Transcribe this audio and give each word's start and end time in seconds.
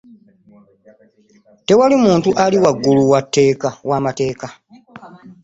Teri 1.65 1.95
muntu 2.05 2.29
ali 2.43 2.57
waggulu 2.63 3.01
wa 3.89 3.97
matteka. 4.05 4.49